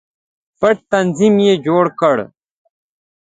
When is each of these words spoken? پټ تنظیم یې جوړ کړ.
پټ 0.59 0.75
تنظیم 0.91 1.35
یې 1.45 1.53
جوړ 1.65 1.85
کړ. 1.99 2.17